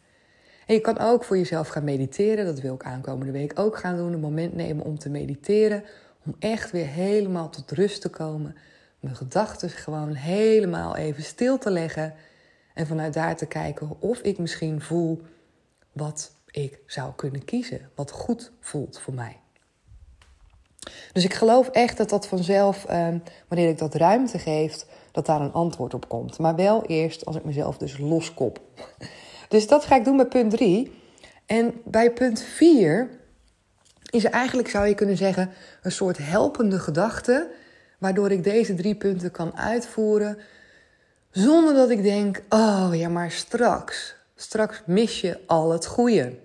En 0.66 0.74
je 0.74 0.82
kan 0.82 1.00
ook 1.00 1.24
voor 1.24 1.38
jezelf 1.38 1.68
gaan 1.68 1.84
mediteren. 1.84 2.46
Dat 2.46 2.60
wil 2.60 2.74
ik 2.74 2.84
aankomende 2.84 3.32
week 3.32 3.60
ook 3.60 3.78
gaan 3.78 3.96
doen. 3.96 4.14
Een 4.14 4.20
moment 4.20 4.56
nemen 4.56 4.86
om 4.86 5.00
te 5.00 5.10
mediteren. 5.10 5.84
Om 6.26 6.36
echt 6.40 6.72
weer 6.72 6.88
helemaal 6.88 7.50
tot 7.50 7.72
rust 7.72 8.02
te 8.02 8.10
komen. 8.10 8.56
Mijn 9.00 9.16
gedachten 9.16 9.70
gewoon 9.70 10.14
helemaal 10.14 10.96
even 10.96 11.24
stil 11.24 11.58
te 11.58 11.72
leggen. 11.72 12.14
En 12.74 12.88
vanuit 12.88 13.14
daar 13.14 13.36
te 13.36 13.46
kijken 13.46 13.96
of 14.00 14.20
ik 14.20 14.38
misschien 14.38 14.82
voel 14.82 15.22
wat 15.92 16.32
ik 16.52 16.80
zou 16.86 17.14
kunnen 17.16 17.46
kiezen. 17.46 17.90
Wat 17.96 18.12
goed 18.12 18.52
voelt 18.60 19.00
voor 19.00 19.14
mij. 19.14 19.40
Dus 21.12 21.24
ik 21.24 21.34
geloof 21.34 21.68
echt 21.68 21.98
dat 21.98 22.10
dat 22.10 22.28
vanzelf, 22.28 22.86
eh, 22.86 23.08
wanneer 23.48 23.70
ik 23.70 23.78
dat 23.78 23.96
ruimte 23.96 24.40
geef, 24.40 24.86
dat 25.12 25.26
daar 25.26 25.42
een 25.42 25.54
antwoord 25.54 25.94
op 25.94 26.10
komt. 26.10 26.38
Maar 26.38 26.56
wel 26.56 26.86
eerst 26.86 27.26
als 27.26 27.36
ik 27.36 27.44
mezelf 27.44 27.78
dus 27.78 27.98
loskop. 27.98 28.62
Dus 29.56 29.68
dat 29.68 29.86
ga 29.86 29.96
ik 29.96 30.06
doen 30.06 30.18
bij 30.18 30.26
punt 30.26 30.52
3. 30.52 30.92
En 31.46 31.74
bij 31.86 32.12
punt 32.12 32.42
4 32.42 33.10
is 34.10 34.24
eigenlijk, 34.24 34.70
zou 34.70 34.88
je 34.88 34.96
kunnen 34.96 35.18
zeggen, 35.18 35.50
een 35.82 35.92
soort 35.92 36.18
helpende 36.18 36.80
gedachte. 36.80 37.52
Waardoor 37.98 38.32
ik 38.32 38.44
deze 38.44 38.74
drie 38.74 38.96
punten 38.96 39.32
kan 39.32 39.58
uitvoeren. 39.58 40.38
Zonder 41.32 41.74
dat 41.74 41.90
ik 41.90 42.04
denk: 42.04 42.42
oh 42.50 42.90
ja, 42.94 43.10
maar 43.10 43.32
straks. 43.32 44.16
Straks 44.36 44.82
mis 44.86 45.22
je 45.22 45.40
al 45.48 45.72
het 45.72 45.86
goede. 45.86 46.38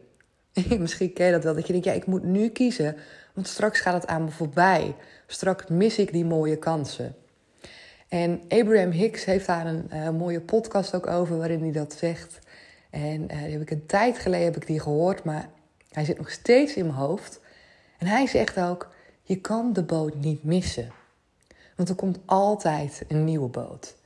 Misschien 0.78 1.12
ken 1.12 1.26
je 1.26 1.32
dat 1.32 1.44
wel, 1.44 1.54
dat 1.54 1.66
je 1.66 1.72
denkt: 1.72 1.86
ja, 1.86 1.92
ik 1.92 2.06
moet 2.06 2.24
nu 2.24 2.48
kiezen. 2.48 2.96
Want 3.34 3.48
straks 3.48 3.80
gaat 3.80 3.94
het 3.94 4.06
aan 4.06 4.24
me 4.24 4.30
voorbij. 4.30 4.94
Straks 5.26 5.66
mis 5.68 5.98
ik 5.98 6.12
die 6.12 6.24
mooie 6.24 6.58
kansen. 6.58 7.16
En 8.08 8.40
Abraham 8.48 8.90
Hicks 8.90 9.24
heeft 9.24 9.46
daar 9.46 9.66
een 9.66 9.90
uh, 9.92 10.10
mooie 10.10 10.40
podcast 10.40 10.94
ook 10.94 11.06
over, 11.06 11.38
waarin 11.38 11.62
hij 11.62 11.72
dat 11.72 11.92
zegt. 11.98 12.38
En 12.90 13.26
die 13.26 13.36
heb 13.36 13.60
ik 13.60 13.70
een 13.70 13.86
tijd 13.86 14.18
geleden 14.18 14.44
heb 14.44 14.56
ik 14.56 14.66
die 14.66 14.80
gehoord, 14.80 15.24
maar 15.24 15.48
hij 15.90 16.04
zit 16.04 16.18
nog 16.18 16.30
steeds 16.30 16.74
in 16.74 16.86
mijn 16.86 16.98
hoofd. 16.98 17.40
En 17.98 18.06
hij 18.06 18.26
zegt 18.26 18.60
ook: 18.60 18.90
je 19.22 19.40
kan 19.40 19.72
de 19.72 19.82
boot 19.82 20.14
niet 20.14 20.44
missen. 20.44 20.92
Want 21.76 21.88
er 21.88 21.94
komt 21.94 22.18
altijd 22.24 23.02
een 23.08 23.24
nieuwe 23.24 23.48
boot. 23.48 23.96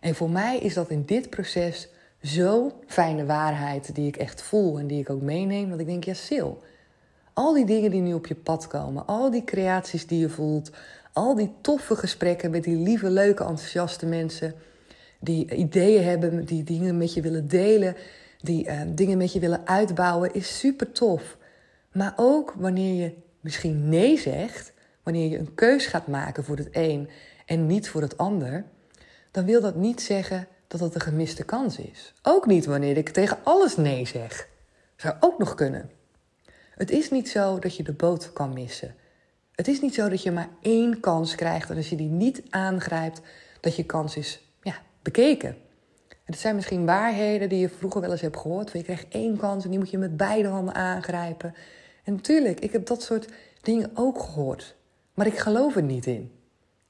En 0.00 0.14
voor 0.14 0.30
mij 0.30 0.58
is 0.58 0.74
dat 0.74 0.90
in 0.90 1.04
dit 1.04 1.30
proces 1.30 1.88
zo'n 2.20 2.72
fijne 2.86 3.26
waarheid 3.26 3.94
die 3.94 4.06
ik 4.06 4.16
echt 4.16 4.42
voel 4.42 4.78
en 4.78 4.86
die 4.86 5.00
ik 5.00 5.10
ook 5.10 5.20
meeneem. 5.20 5.70
Dat 5.70 5.80
ik 5.80 5.86
denk, 5.86 6.04
ja, 6.04 6.14
Sil, 6.26 6.50
al 7.32 7.52
die 7.52 7.64
dingen 7.64 7.90
die 7.90 8.00
nu 8.00 8.14
op 8.14 8.26
je 8.26 8.34
pad 8.34 8.66
komen, 8.66 9.06
al 9.06 9.30
die 9.30 9.44
creaties 9.44 10.06
die 10.06 10.20
je 10.20 10.28
voelt, 10.28 10.70
al 11.12 11.34
die 11.34 11.52
toffe 11.60 11.96
gesprekken 11.96 12.50
met 12.50 12.64
die 12.64 12.76
lieve, 12.76 13.10
leuke, 13.10 13.44
enthousiaste 13.44 14.06
mensen 14.06 14.54
die 15.20 15.54
ideeën 15.54 16.04
hebben, 16.04 16.44
die 16.44 16.64
dingen 16.64 16.98
met 16.98 17.14
je 17.14 17.20
willen 17.20 17.48
delen, 17.48 17.96
die 18.38 18.66
uh, 18.66 18.80
dingen 18.88 19.18
met 19.18 19.32
je 19.32 19.40
willen 19.40 19.66
uitbouwen, 19.66 20.34
is 20.34 20.58
super 20.58 20.92
tof. 20.92 21.36
Maar 21.92 22.12
ook 22.16 22.54
wanneer 22.56 23.02
je 23.02 23.14
misschien 23.40 23.88
nee 23.88 24.18
zegt, 24.18 24.72
wanneer 25.02 25.30
je 25.30 25.38
een 25.38 25.54
keus 25.54 25.86
gaat 25.86 26.06
maken 26.06 26.44
voor 26.44 26.56
het 26.56 26.68
een 26.72 27.08
en 27.46 27.66
niet 27.66 27.88
voor 27.88 28.00
het 28.00 28.18
ander, 28.18 28.64
dan 29.30 29.44
wil 29.44 29.60
dat 29.60 29.74
niet 29.74 30.00
zeggen 30.00 30.48
dat 30.66 30.80
dat 30.80 30.94
een 30.94 31.00
gemiste 31.00 31.44
kans 31.44 31.78
is. 31.78 32.14
Ook 32.22 32.46
niet 32.46 32.66
wanneer 32.66 32.96
ik 32.96 33.08
tegen 33.08 33.38
alles 33.42 33.76
nee 33.76 34.06
zeg. 34.06 34.48
Zou 34.96 35.14
ook 35.20 35.38
nog 35.38 35.54
kunnen. 35.54 35.90
Het 36.70 36.90
is 36.90 37.10
niet 37.10 37.28
zo 37.28 37.58
dat 37.58 37.76
je 37.76 37.82
de 37.82 37.92
boot 37.92 38.32
kan 38.32 38.52
missen. 38.52 38.94
Het 39.52 39.68
is 39.68 39.80
niet 39.80 39.94
zo 39.94 40.08
dat 40.08 40.22
je 40.22 40.32
maar 40.32 40.48
één 40.60 41.00
kans 41.00 41.34
krijgt 41.34 41.70
en 41.70 41.76
als 41.76 41.88
je 41.88 41.96
die 41.96 42.08
niet 42.08 42.42
aangrijpt, 42.50 43.20
dat 43.60 43.76
je 43.76 43.84
kans 43.84 44.16
is 44.16 44.42
ja, 44.62 44.74
bekeken. 45.02 45.56
Het 46.28 46.38
zijn 46.38 46.54
misschien 46.54 46.86
waarheden 46.86 47.48
die 47.48 47.58
je 47.58 47.68
vroeger 47.68 48.00
wel 48.00 48.10
eens 48.10 48.20
hebt 48.20 48.36
gehoord. 48.36 48.72
Je 48.72 48.82
krijgt 48.82 49.06
één 49.08 49.36
kans 49.36 49.64
en 49.64 49.70
die 49.70 49.78
moet 49.78 49.90
je 49.90 49.98
met 49.98 50.16
beide 50.16 50.48
handen 50.48 50.74
aangrijpen. 50.74 51.54
En 52.04 52.12
natuurlijk, 52.12 52.60
ik 52.60 52.72
heb 52.72 52.86
dat 52.86 53.02
soort 53.02 53.28
dingen 53.62 53.90
ook 53.94 54.20
gehoord. 54.20 54.74
Maar 55.14 55.26
ik 55.26 55.38
geloof 55.38 55.76
er 55.76 55.82
niet 55.82 56.06
in. 56.06 56.32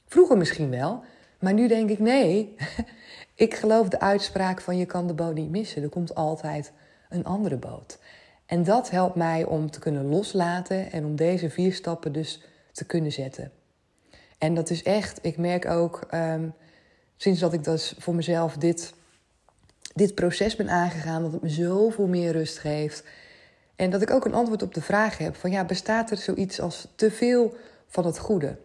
Vroeger 0.07 0.37
misschien 0.37 0.71
wel, 0.71 1.02
maar 1.38 1.52
nu 1.52 1.68
denk 1.68 1.90
ik 1.90 1.99
nee. 1.99 2.54
ik 3.35 3.54
geloof 3.54 3.88
de 3.88 4.00
uitspraak 4.00 4.61
van 4.61 4.76
je 4.76 4.87
kan 4.87 5.07
de 5.07 5.14
boot 5.14 5.35
niet 5.35 5.50
missen. 5.50 5.83
Er 5.83 5.88
komt 5.88 6.14
altijd 6.14 6.73
een 7.09 7.25
andere 7.25 7.57
boot. 7.57 7.99
En 8.47 8.64
dat 8.64 8.90
helpt 8.90 9.14
mij 9.14 9.45
om 9.45 9.71
te 9.71 9.78
kunnen 9.78 10.07
loslaten 10.07 10.92
en 10.92 11.04
om 11.04 11.16
deze 11.16 11.50
vier 11.50 11.73
stappen 11.73 12.12
dus 12.12 12.42
te 12.73 12.85
kunnen 12.85 13.12
zetten. 13.12 13.52
En 14.38 14.54
dat 14.54 14.71
is 14.71 14.83
echt, 14.83 15.18
ik 15.23 15.37
merk 15.37 15.66
ook 15.66 16.07
um, 16.14 16.54
sinds 17.16 17.40
dat 17.40 17.52
ik 17.52 17.64
dus 17.64 17.95
voor 17.99 18.14
mezelf 18.14 18.57
dit, 18.57 18.97
dit 19.99 20.14
proces 20.14 20.57
ben 20.57 20.69
aangegaan, 20.69 21.23
dat 21.23 21.33
het 21.33 21.43
me 21.43 21.49
zoveel 21.49 22.07
meer 22.07 22.33
rust 22.33 22.59
geeft. 22.59 23.05
En 23.76 23.90
dat 23.90 24.02
ik 24.02 24.11
ook 24.11 24.25
een 24.25 24.35
antwoord 24.35 24.62
op 24.62 24.75
de 24.75 24.83
vraag 24.83 25.19
heb: 25.19 25.37
van 25.37 25.50
ja, 25.50 25.64
bestaat 25.64 26.11
er 26.11 26.17
zoiets 26.17 26.61
als 26.61 26.93
te 26.95 27.11
veel 27.11 27.55
van 27.87 28.07
het 28.07 28.19
goede? 28.19 28.57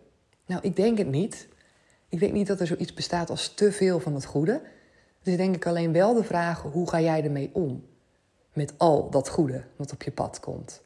Nou, 0.45 0.61
ik 0.61 0.75
denk 0.75 0.97
het 0.97 1.07
niet. 1.07 1.47
Ik 2.09 2.19
denk 2.19 2.33
niet 2.33 2.47
dat 2.47 2.59
er 2.59 2.67
zoiets 2.67 2.93
bestaat 2.93 3.29
als 3.29 3.53
te 3.53 3.71
veel 3.71 3.99
van 3.99 4.13
het 4.13 4.25
goede. 4.25 4.61
Is 5.23 5.37
denk 5.37 5.55
ik 5.55 5.65
alleen 5.65 5.91
wel 5.91 6.13
de 6.13 6.23
vraag: 6.23 6.61
hoe 6.61 6.89
ga 6.89 7.01
jij 7.01 7.23
ermee 7.23 7.49
om? 7.53 7.85
Met 8.53 8.73
al 8.77 9.09
dat 9.09 9.29
goede 9.29 9.63
wat 9.75 9.91
op 9.91 10.03
je 10.03 10.11
pad 10.11 10.39
komt. 10.39 10.81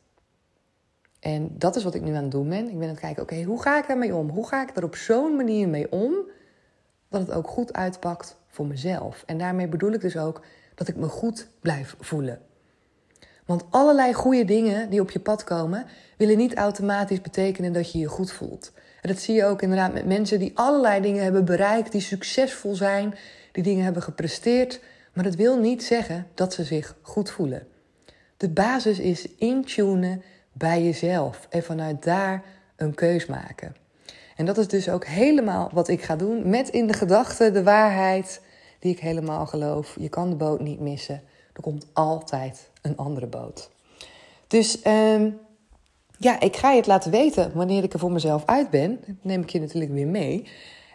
En 1.20 1.56
dat 1.58 1.76
is 1.76 1.84
wat 1.84 1.96
ik 1.96 2.02
nu 2.02 2.14
aan 2.14 2.22
het 2.24 2.32
doen 2.32 2.50
ben. 2.50 2.70
Ik 2.70 2.74
ben 2.74 2.82
aan 2.82 2.90
het 2.90 3.00
kijken, 3.00 3.24
oké, 3.24 3.44
hoe 3.44 3.62
ga 3.62 3.78
ik 3.78 3.88
daarmee 3.88 4.16
om? 4.16 4.30
Hoe 4.30 4.48
ga 4.48 4.62
ik 4.62 4.76
er 4.76 4.84
op 4.84 4.96
zo'n 4.96 5.36
manier 5.36 5.70
mee 5.70 5.92
om 5.92 6.14
dat 7.10 7.22
het 7.22 7.32
ook 7.32 7.48
goed 7.48 7.74
uitpakt 7.74 8.38
voor 8.58 8.66
mezelf? 8.66 9.24
En 9.26 9.38
daarmee 9.38 9.68
bedoel 9.68 9.92
ik 9.92 10.02
dus 10.02 10.18
ook 10.18 10.42
dat 10.76 10.88
ik 10.88 10.96
me 10.96 11.08
goed 11.08 11.48
blijf 11.60 11.96
voelen. 12.00 12.40
Want 13.46 13.64
allerlei 13.70 14.14
goede 14.14 14.46
dingen 14.46 14.90
die 14.90 15.02
op 15.02 15.12
je 15.12 15.20
pad 15.20 15.44
komen, 15.44 15.86
willen 16.18 16.38
niet 16.38 16.56
automatisch 16.56 17.22
betekenen 17.22 17.74
dat 17.74 17.92
je 17.92 18.00
je 18.00 18.08
goed 18.08 18.32
voelt. 18.32 18.72
En 19.02 19.10
dat 19.10 19.22
zie 19.22 19.36
je 19.36 19.46
ook 19.46 19.62
inderdaad 19.62 19.94
met 19.94 20.06
mensen 20.06 20.40
die 20.40 20.52
allerlei 20.54 21.02
dingen 21.02 21.24
hebben 21.24 21.46
bereikt, 21.46 21.92
die 21.92 22.02
succesvol 22.02 22.76
zijn, 22.76 23.16
die 23.52 23.64
dingen 23.64 23.84
hebben 23.84 24.02
gepresteerd. 24.02 24.80
Maar 25.14 25.24
dat 25.24 25.36
wil 25.36 25.60
niet 25.60 25.84
zeggen 25.84 26.28
dat 26.34 26.54
ze 26.54 26.64
zich 26.64 26.96
goed 27.02 27.30
voelen. 27.30 27.68
De 28.38 28.50
basis 28.50 29.00
is 29.00 29.28
intunen 29.36 30.24
bij 30.54 30.84
jezelf 30.84 31.48
en 31.50 31.64
vanuit 31.64 32.04
daar 32.04 32.44
een 32.76 32.94
keus 32.94 33.26
maken. 33.26 33.76
En 34.36 34.46
dat 34.46 34.58
is 34.58 34.68
dus 34.68 34.90
ook 34.90 35.06
helemaal 35.06 35.70
wat 35.74 35.88
ik 35.88 36.04
ga 36.04 36.16
doen, 36.16 36.50
met 36.50 36.70
in 36.70 36.88
de 36.88 36.94
gedachte 36.94 37.52
de 37.52 37.64
waarheid 37.64 38.42
die 38.80 38.92
ik 38.92 39.00
helemaal 39.00 39.46
geloof. 39.46 39.96
Je 40.00 40.10
kan 40.10 40.30
de 40.30 40.36
boot 40.36 40.60
niet 40.60 40.80
missen. 40.80 41.22
Er 41.54 41.62
komt 41.62 41.86
altijd 41.94 42.70
een 42.82 42.98
andere 42.98 43.28
boot. 43.28 43.70
Dus 44.48 44.86
um, 44.86 45.40
ja, 46.18 46.40
ik 46.40 46.56
ga 46.56 46.72
je 46.72 46.78
het 46.78 46.88
laten 46.88 47.12
weten 47.12 47.52
wanneer 47.54 47.84
ik 47.84 47.94
er 47.94 48.00
voor 48.00 48.12
mezelf 48.12 48.46
uit 48.46 48.70
ben. 48.70 49.00
Dat 49.06 49.16
neem 49.22 49.42
ik 49.42 49.50
je 49.50 49.60
natuurlijk 49.60 49.92
weer 49.92 50.08
mee. 50.08 50.48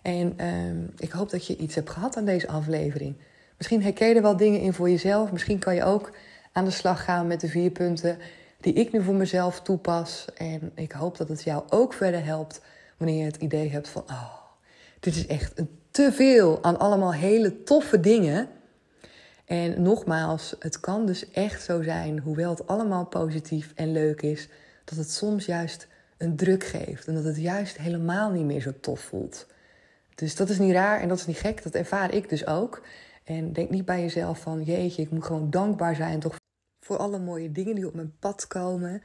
En 0.02 0.46
um, 0.46 0.92
ik 0.98 1.10
hoop 1.10 1.30
dat 1.30 1.46
je 1.46 1.56
iets 1.56 1.74
hebt 1.74 1.90
gehad 1.90 2.16
aan 2.16 2.24
deze 2.24 2.48
aflevering. 2.48 3.14
Misschien 3.56 3.82
herken 3.82 4.08
je 4.08 4.14
er 4.14 4.22
wel 4.22 4.36
dingen 4.36 4.60
in 4.60 4.72
voor 4.72 4.90
jezelf. 4.90 5.32
Misschien 5.32 5.58
kan 5.58 5.74
je 5.74 5.84
ook 5.84 6.12
aan 6.52 6.64
de 6.64 6.70
slag 6.70 7.04
gaan 7.04 7.26
met 7.26 7.40
de 7.40 7.48
vier 7.48 7.70
punten 7.70 8.18
die 8.60 8.72
ik 8.72 8.92
nu 8.92 9.02
voor 9.02 9.14
mezelf 9.14 9.60
toepas. 9.60 10.26
En 10.34 10.72
ik 10.74 10.92
hoop 10.92 11.16
dat 11.16 11.28
het 11.28 11.42
jou 11.42 11.62
ook 11.68 11.92
verder 11.92 12.24
helpt 12.24 12.60
wanneer 12.96 13.18
je 13.18 13.24
het 13.24 13.36
idee 13.36 13.70
hebt 13.70 13.88
van: 13.88 14.02
oh, 14.02 14.34
dit 15.00 15.14
is 15.14 15.26
echt 15.26 15.58
een 15.58 15.70
te 15.92 16.12
veel 16.12 16.64
aan 16.64 16.78
allemaal 16.78 17.12
hele 17.12 17.62
toffe 17.62 18.00
dingen. 18.00 18.48
En 19.44 19.82
nogmaals, 19.82 20.56
het 20.58 20.80
kan 20.80 21.06
dus 21.06 21.30
echt 21.30 21.62
zo 21.62 21.82
zijn, 21.82 22.18
hoewel 22.18 22.50
het 22.50 22.66
allemaal 22.66 23.06
positief 23.06 23.72
en 23.74 23.92
leuk 23.92 24.22
is, 24.22 24.48
dat 24.84 24.98
het 24.98 25.10
soms 25.10 25.46
juist 25.46 25.88
een 26.18 26.36
druk 26.36 26.64
geeft 26.64 27.06
en 27.06 27.14
dat 27.14 27.24
het 27.24 27.36
juist 27.36 27.76
helemaal 27.76 28.30
niet 28.30 28.44
meer 28.44 28.60
zo 28.60 28.72
tof 28.80 29.00
voelt. 29.00 29.46
Dus 30.14 30.36
dat 30.36 30.48
is 30.48 30.58
niet 30.58 30.72
raar 30.72 31.00
en 31.00 31.08
dat 31.08 31.18
is 31.18 31.26
niet 31.26 31.38
gek, 31.38 31.62
dat 31.62 31.74
ervaar 31.74 32.14
ik 32.14 32.28
dus 32.28 32.46
ook. 32.46 32.82
En 33.24 33.52
denk 33.52 33.70
niet 33.70 33.84
bij 33.84 34.00
jezelf 34.00 34.40
van, 34.40 34.62
jeetje, 34.62 35.02
ik 35.02 35.10
moet 35.10 35.24
gewoon 35.24 35.50
dankbaar 35.50 35.94
zijn 35.94 36.20
toch 36.20 36.36
voor 36.80 36.96
alle 36.96 37.18
mooie 37.18 37.52
dingen 37.52 37.74
die 37.74 37.86
op 37.86 37.94
mijn 37.94 38.16
pad 38.18 38.46
komen. 38.46 39.02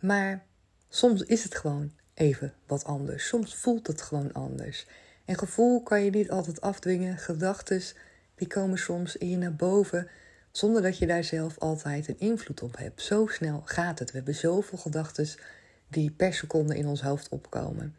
Maar 0.00 0.46
soms 0.88 1.22
is 1.22 1.44
het 1.44 1.54
gewoon 1.54 1.92
even 2.14 2.54
wat 2.66 2.84
anders. 2.84 3.26
Soms 3.26 3.54
voelt 3.54 3.86
het 3.86 4.02
gewoon 4.02 4.32
anders. 4.32 4.86
En 5.30 5.38
gevoel 5.38 5.82
kan 5.82 6.04
je 6.04 6.10
niet 6.10 6.30
altijd 6.30 6.60
afdwingen. 6.60 7.18
Gedachten 7.18 7.82
die 8.34 8.46
komen 8.46 8.78
soms 8.78 9.16
in 9.16 9.30
je 9.30 9.36
naar 9.36 9.54
boven 9.54 10.08
zonder 10.50 10.82
dat 10.82 10.98
je 10.98 11.06
daar 11.06 11.24
zelf 11.24 11.58
altijd 11.58 12.08
een 12.08 12.18
invloed 12.18 12.62
op 12.62 12.76
hebt. 12.76 13.02
Zo 13.02 13.26
snel 13.26 13.62
gaat 13.64 13.98
het. 13.98 14.10
We 14.10 14.16
hebben 14.16 14.34
zoveel 14.34 14.78
gedachten 14.78 15.28
die 15.88 16.10
per 16.10 16.34
seconde 16.34 16.76
in 16.76 16.86
ons 16.86 17.02
hoofd 17.02 17.28
opkomen. 17.28 17.94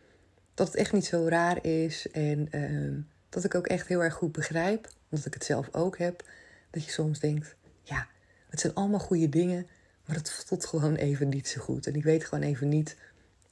Dat 0.54 0.68
het 0.68 0.76
echt 0.76 0.94
niet 0.94 1.06
zo 1.06 1.28
raar 1.28 1.66
is 1.66 2.12
en 2.12 2.48
uh, 2.56 3.04
dat 3.30 3.44
ik 3.44 3.56
ook 3.56 3.68
echt 3.68 3.88
heel 3.88 4.04
erg 4.04 4.14
goed 4.14 4.32
begrijp, 4.32 4.90
omdat 5.10 5.26
ik 5.26 5.34
het 5.34 5.46
zelf 5.46 5.70
ook 5.72 5.98
heb, 5.98 6.24
dat 6.72 6.86
je 6.86 6.92
soms 6.92 7.20
denkt, 7.20 7.56
ja, 7.84 8.08
het 8.50 8.60
zijn 8.60 8.74
allemaal 8.74 9.00
goede 9.00 9.30
dingen, 9.30 9.68
maar 10.06 10.16
het 10.16 10.32
voelt 10.32 10.66
gewoon 10.66 10.96
even 10.96 11.30
niet 11.30 11.48
zo 11.48 11.62
goed. 11.62 11.88
En 11.88 11.96
ik 11.96 12.04
weet 12.04 12.26
gewoon 12.26 12.44
even 12.44 12.70
niet 12.70 12.96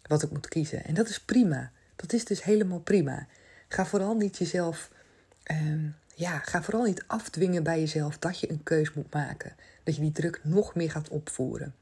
wat 0.01 0.23
ik 0.23 0.31
moet 0.31 0.47
kiezen. 0.47 0.85
En 0.85 0.93
dat 0.93 1.09
is 1.09 1.19
prima. 1.19 1.71
Dat 1.95 2.13
is 2.13 2.25
dus 2.25 2.43
helemaal 2.43 2.79
prima. 2.79 3.27
Ga 3.69 3.85
vooral 3.85 4.15
niet 4.15 4.37
jezelf, 4.37 4.91
ehm, 5.43 5.87
ja, 6.15 6.39
ga 6.39 6.63
vooral 6.63 6.83
niet 6.83 7.03
afdwingen 7.07 7.63
bij 7.63 7.79
jezelf 7.79 8.17
dat 8.17 8.39
je 8.39 8.51
een 8.51 8.63
keus 8.63 8.93
moet 8.93 9.13
maken. 9.13 9.55
Dat 9.83 9.95
je 9.95 10.01
die 10.01 10.11
druk 10.11 10.39
nog 10.43 10.75
meer 10.75 10.91
gaat 10.91 11.09
opvoeren. 11.09 11.75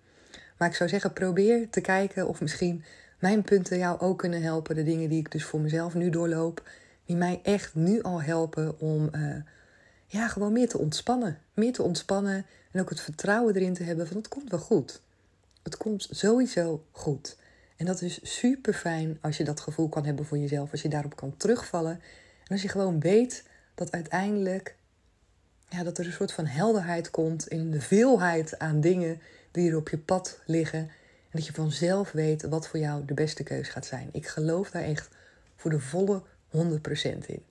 Maar 0.57 0.67
ik 0.67 0.75
zou 0.75 0.89
zeggen, 0.89 1.13
probeer 1.13 1.69
te 1.69 1.81
kijken 1.81 2.27
of 2.27 2.41
misschien 2.41 2.83
mijn 3.19 3.41
punten 3.41 3.77
jou 3.77 3.99
ook 3.99 4.17
kunnen 4.19 4.41
helpen. 4.41 4.75
De 4.75 4.83
dingen 4.83 5.09
die 5.09 5.19
ik 5.19 5.31
dus 5.31 5.43
voor 5.43 5.59
mezelf 5.59 5.93
nu 5.93 6.09
doorloop, 6.09 6.69
die 7.05 7.15
mij 7.15 7.39
echt 7.43 7.75
nu 7.75 8.01
al 8.01 8.21
helpen 8.21 8.79
om 8.79 9.09
uh, 9.15 9.35
ja, 10.05 10.27
gewoon 10.27 10.53
meer 10.53 10.69
te 10.69 10.77
ontspannen. 10.77 11.39
Meer 11.53 11.73
te 11.73 11.83
ontspannen 11.83 12.45
en 12.71 12.81
ook 12.81 12.89
het 12.89 13.01
vertrouwen 13.01 13.55
erin 13.55 13.73
te 13.73 13.83
hebben 13.83 14.07
van 14.07 14.17
het 14.17 14.27
komt 14.27 14.49
wel 14.49 14.59
goed. 14.59 15.01
Het 15.63 15.77
komt 15.77 16.07
sowieso 16.11 16.83
goed. 16.91 17.37
En 17.77 17.85
dat 17.85 18.01
is 18.01 18.19
super 18.39 18.73
fijn 18.73 19.17
als 19.21 19.37
je 19.37 19.43
dat 19.43 19.59
gevoel 19.59 19.89
kan 19.89 20.05
hebben 20.05 20.25
voor 20.25 20.37
jezelf, 20.37 20.71
als 20.71 20.81
je 20.81 20.89
daarop 20.89 21.15
kan 21.15 21.37
terugvallen. 21.37 21.91
En 22.43 22.47
als 22.47 22.61
je 22.61 22.69
gewoon 22.69 22.99
weet 22.99 23.43
dat 23.75 23.91
uiteindelijk 23.91 24.75
ja, 25.69 25.83
dat 25.83 25.97
er 25.97 26.05
een 26.05 26.11
soort 26.11 26.31
van 26.31 26.45
helderheid 26.45 27.11
komt 27.11 27.47
in 27.47 27.71
de 27.71 27.81
veelheid 27.81 28.59
aan 28.59 28.81
dingen 28.81 29.21
die 29.51 29.69
er 29.69 29.77
op 29.77 29.89
je 29.89 29.97
pad 29.97 30.39
liggen. 30.45 30.79
En 30.79 30.89
dat 31.31 31.45
je 31.45 31.53
vanzelf 31.53 32.11
weet 32.11 32.41
wat 32.41 32.67
voor 32.67 32.79
jou 32.79 33.05
de 33.05 33.13
beste 33.13 33.43
keus 33.43 33.69
gaat 33.69 33.85
zijn. 33.85 34.09
Ik 34.11 34.27
geloof 34.27 34.71
daar 34.71 34.83
echt 34.83 35.09
voor 35.55 35.71
de 35.71 35.79
volle 35.79 36.21
100% 36.51 36.55
in. 37.25 37.43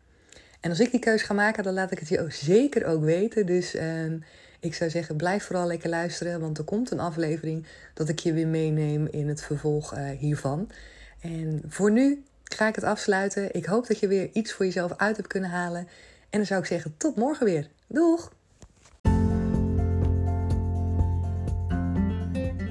En 0.61 0.71
als 0.71 0.80
ik 0.80 0.90
die 0.90 1.00
keus 1.00 1.23
ga 1.23 1.35
maken, 1.35 1.62
dan 1.62 1.75
laat 1.75 1.90
ik 1.90 1.99
het 1.99 2.09
je 2.09 2.26
zeker 2.28 2.85
ook 2.87 3.02
weten. 3.02 3.47
Dus 3.47 3.75
ehm, 3.75 4.18
ik 4.61 4.75
zou 4.75 4.91
zeggen, 4.91 5.17
blijf 5.17 5.45
vooral 5.45 5.67
lekker 5.67 5.89
luisteren, 5.89 6.41
want 6.41 6.59
er 6.59 6.65
komt 6.65 6.91
een 6.91 7.01
aflevering 7.01 7.67
dat 7.95 8.09
ik 8.09 8.19
je 8.19 8.33
weer 8.33 8.47
meeneem 8.47 9.07
in 9.11 9.29
het 9.29 9.43
vervolg 9.43 9.95
uh, 9.95 10.11
hiervan. 10.11 10.71
En 11.21 11.63
voor 11.69 11.91
nu 11.91 12.25
ga 12.45 12.69
ik 12.69 12.75
het 12.75 12.85
afsluiten. 12.85 13.55
Ik 13.55 13.65
hoop 13.65 13.87
dat 13.87 13.99
je 13.99 14.09
weer 14.09 14.29
iets 14.33 14.53
voor 14.53 14.65
jezelf 14.65 14.93
uit 14.97 15.17
hebt 15.17 15.29
kunnen 15.29 15.51
halen. 15.51 15.89
En 16.31 16.39
dan 16.39 16.47
zou 16.47 16.61
ik 16.61 16.67
zeggen, 16.67 16.95
tot 16.97 17.17
morgen 17.17 17.47
weer. 17.47 17.69
Doeg! 17.87 18.33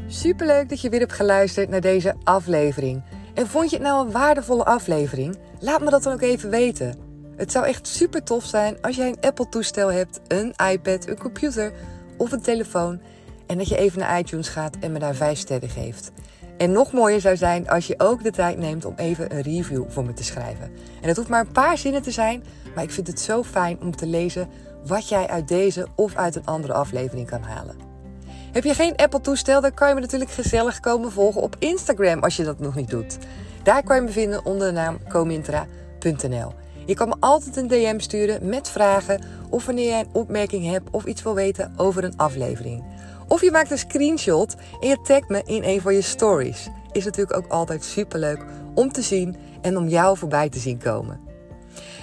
Superleuk 0.08 0.70
dat 0.70 0.82
je 0.82 0.90
weer 0.90 1.00
hebt 1.00 1.14
geluisterd 1.14 1.70
naar 1.70 1.82
deze 1.82 2.16
aflevering. 2.24 3.04
En 3.34 3.48
vond 3.48 3.70
je 3.70 3.76
het 3.76 3.86
nou 3.86 4.06
een 4.06 4.12
waardevolle 4.12 4.64
aflevering? 4.64 5.38
Laat 5.60 5.82
me 5.82 5.90
dat 5.90 6.04
dan 6.04 6.14
ook 6.14 6.22
even 6.22 6.50
weten. 6.50 7.05
Het 7.36 7.52
zou 7.52 7.66
echt 7.66 7.88
super 7.88 8.24
tof 8.24 8.46
zijn 8.46 8.78
als 8.82 8.96
jij 8.96 9.08
een 9.08 9.22
Apple-toestel 9.22 9.92
hebt, 9.92 10.20
een 10.28 10.54
iPad, 10.72 11.08
een 11.08 11.20
computer 11.20 11.74
of 12.18 12.32
een 12.32 12.42
telefoon. 12.42 13.00
En 13.48 13.58
dat 13.58 13.68
je 13.68 13.78
even 13.78 14.00
naar 14.00 14.20
iTunes 14.20 14.48
gaat 14.48 14.76
en 14.80 14.92
me 14.92 15.00
daar 15.00 15.16
5 15.16 15.38
sterren 15.38 15.70
geeft. 15.70 16.12
En 16.58 16.72
nog 16.72 16.92
mooier 16.92 17.22
zou 17.22 17.38
zijn 17.38 17.70
als 17.70 17.88
je 17.88 17.96
ook 17.98 18.24
de 18.24 18.32
tijd 18.32 18.58
neemt 18.58 18.86
om 18.86 18.94
even 18.96 19.36
een 19.36 19.42
review 19.42 19.84
voor 19.88 20.06
me 20.06 20.14
te 20.14 20.24
schrijven. 20.24 20.72
En 21.02 21.08
dat 21.08 21.16
hoeft 21.16 21.30
maar 21.30 21.46
een 21.46 21.52
paar 21.52 21.78
zinnen 21.78 22.02
te 22.02 22.12
zijn, 22.12 22.44
maar 22.76 22.84
ik 22.84 22.92
vind 22.92 23.08
het 23.08 23.20
zo 23.20 23.44
fijn 23.44 23.82
om 23.82 23.96
te 23.96 24.08
lezen 24.08 24.50
wat 24.86 25.10
jij 25.10 25.28
uit 25.28 25.48
deze 25.48 25.88
of 25.96 26.16
uit 26.16 26.36
een 26.36 26.46
andere 26.46 26.74
aflevering 26.74 27.28
kan 27.28 27.42
halen. 27.42 27.76
Heb 28.52 28.64
je 28.64 28.74
geen 28.74 28.96
Apple-toestel, 28.96 29.62
dan 29.62 29.74
kan 29.74 29.88
je 29.88 29.94
me 29.94 30.00
natuurlijk 30.00 30.32
gezellig 30.32 30.80
komen 30.80 31.12
volgen 31.12 31.42
op 31.42 31.56
Instagram 31.60 32.24
als 32.24 32.36
je 32.36 32.44
dat 32.44 32.60
nog 32.60 32.76
niet 32.76 32.90
doet. 32.90 33.18
Daar 33.64 33.84
kan 33.84 33.96
je 33.96 34.02
me 34.02 34.10
vinden 34.10 34.46
onder 34.46 34.68
de 34.68 34.74
naam 34.74 34.98
comintra.nl. 35.10 36.54
Je 36.86 36.94
kan 36.94 37.08
me 37.08 37.16
altijd 37.20 37.58
een 37.58 37.68
DM 37.68 38.00
sturen 38.00 38.50
met 38.50 38.70
vragen 38.70 39.22
of 39.50 39.66
wanneer 39.66 39.88
jij 39.88 40.00
een 40.00 40.10
opmerking 40.14 40.66
hebt 40.66 40.90
of 40.92 41.06
iets 41.06 41.24
wil 41.24 41.34
weten 41.34 41.74
over 41.78 42.04
een 42.04 42.18
aflevering. 42.18 42.84
Of 43.28 43.42
je 43.42 43.52
maakt 43.52 43.72
een 43.72 43.78
screenshot 43.78 44.56
en 44.80 44.88
je 44.88 45.02
tagt 45.02 45.30
me 45.30 45.42
in 45.46 45.64
een 45.64 45.82
van 45.82 45.94
je 45.94 46.02
stories. 46.02 46.68
Is 46.92 47.06
natuurlijk 47.06 47.38
ook 47.38 47.52
altijd 47.52 47.84
superleuk 47.84 48.46
om 48.74 48.92
te 48.92 49.02
zien 49.02 49.36
en 49.62 49.78
om 49.78 49.88
jou 49.88 50.18
voorbij 50.18 50.50
te 50.50 50.60
zien 50.60 50.78
komen. 50.78 51.20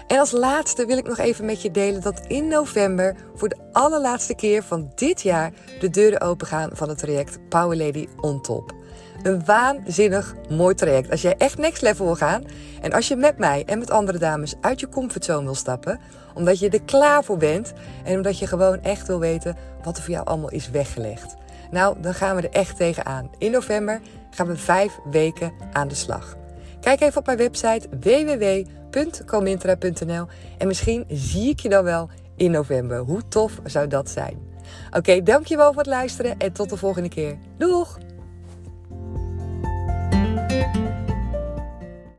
En 0.06 0.18
als 0.18 0.30
laatste 0.30 0.86
wil 0.86 0.96
ik 0.96 1.06
nog 1.06 1.18
even 1.18 1.44
met 1.44 1.62
je 1.62 1.70
delen 1.70 2.00
dat 2.00 2.20
in 2.26 2.48
november 2.48 3.16
voor 3.34 3.48
de 3.48 3.56
allerlaatste 3.72 4.34
keer 4.34 4.62
van 4.62 4.92
dit 4.94 5.22
jaar 5.22 5.52
de 5.80 5.90
deuren 5.90 6.20
opengaan 6.20 6.70
van 6.72 6.88
het 6.88 6.98
traject 6.98 7.48
Power 7.48 7.76
Lady 7.76 8.08
on 8.20 8.40
Top. 8.40 8.81
Een 9.22 9.44
waanzinnig 9.44 10.34
mooi 10.48 10.74
traject. 10.74 11.10
Als 11.10 11.22
jij 11.22 11.34
echt 11.38 11.58
next 11.58 11.82
level 11.82 12.04
wil 12.04 12.14
gaan 12.14 12.44
en 12.80 12.92
als 12.92 13.08
je 13.08 13.16
met 13.16 13.38
mij 13.38 13.62
en 13.66 13.78
met 13.78 13.90
andere 13.90 14.18
dames 14.18 14.54
uit 14.60 14.80
je 14.80 14.88
comfortzone 14.88 15.44
wil 15.44 15.54
stappen, 15.54 16.00
omdat 16.34 16.58
je 16.58 16.68
er 16.68 16.82
klaar 16.82 17.24
voor 17.24 17.36
bent 17.36 17.72
en 18.04 18.16
omdat 18.16 18.38
je 18.38 18.46
gewoon 18.46 18.82
echt 18.82 19.06
wil 19.06 19.18
weten 19.18 19.56
wat 19.82 19.96
er 19.96 20.02
voor 20.02 20.12
jou 20.12 20.26
allemaal 20.26 20.50
is 20.50 20.70
weggelegd. 20.70 21.34
Nou, 21.70 22.00
dan 22.00 22.14
gaan 22.14 22.36
we 22.36 22.42
er 22.42 22.50
echt 22.50 22.76
tegenaan. 22.76 23.30
In 23.38 23.50
november 23.50 24.00
gaan 24.30 24.46
we 24.46 24.56
vijf 24.56 24.98
weken 25.10 25.52
aan 25.72 25.88
de 25.88 25.94
slag. 25.94 26.36
Kijk 26.80 27.00
even 27.00 27.18
op 27.18 27.26
mijn 27.26 27.38
website 27.38 27.88
www.comintra.nl 28.00 30.26
en 30.58 30.66
misschien 30.66 31.04
zie 31.08 31.50
ik 31.50 31.60
je 31.60 31.68
dan 31.68 31.84
wel 31.84 32.08
in 32.36 32.50
november. 32.50 32.98
Hoe 32.98 33.28
tof 33.28 33.60
zou 33.64 33.86
dat 33.86 34.10
zijn? 34.10 34.50
Oké, 34.90 35.22
dankjewel 35.22 35.72
voor 35.72 35.82
het 35.82 35.90
luisteren 35.90 36.38
en 36.38 36.52
tot 36.52 36.70
de 36.70 36.76
volgende 36.76 37.08
keer. 37.08 37.38
Doeg! 37.58 37.98